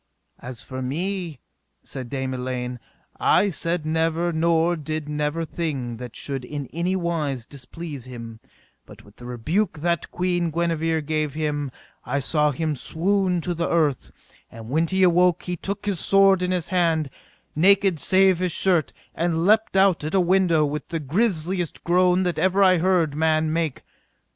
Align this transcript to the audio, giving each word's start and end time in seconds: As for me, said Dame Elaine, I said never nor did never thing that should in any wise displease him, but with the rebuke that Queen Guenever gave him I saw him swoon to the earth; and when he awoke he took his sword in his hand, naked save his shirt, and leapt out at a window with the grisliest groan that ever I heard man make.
As 0.39 0.63
for 0.63 0.81
me, 0.81 1.41
said 1.83 2.09
Dame 2.09 2.33
Elaine, 2.33 2.79
I 3.19 3.51
said 3.51 3.85
never 3.85 4.33
nor 4.33 4.75
did 4.75 5.07
never 5.07 5.45
thing 5.45 5.97
that 5.97 6.15
should 6.15 6.43
in 6.43 6.65
any 6.73 6.95
wise 6.95 7.45
displease 7.45 8.05
him, 8.05 8.39
but 8.87 9.03
with 9.05 9.17
the 9.17 9.27
rebuke 9.27 9.77
that 9.81 10.09
Queen 10.09 10.49
Guenever 10.49 11.01
gave 11.01 11.35
him 11.35 11.69
I 12.03 12.17
saw 12.17 12.49
him 12.49 12.73
swoon 12.73 13.41
to 13.41 13.53
the 13.53 13.69
earth; 13.69 14.09
and 14.49 14.69
when 14.69 14.87
he 14.87 15.03
awoke 15.03 15.43
he 15.43 15.55
took 15.55 15.85
his 15.85 15.99
sword 15.99 16.41
in 16.41 16.49
his 16.49 16.69
hand, 16.69 17.11
naked 17.55 17.99
save 17.99 18.39
his 18.39 18.51
shirt, 18.51 18.91
and 19.13 19.45
leapt 19.45 19.77
out 19.77 20.03
at 20.03 20.15
a 20.15 20.19
window 20.19 20.65
with 20.65 20.87
the 20.87 20.99
grisliest 20.99 21.83
groan 21.83 22.23
that 22.23 22.39
ever 22.39 22.63
I 22.63 22.79
heard 22.79 23.13
man 23.13 23.53
make. 23.53 23.83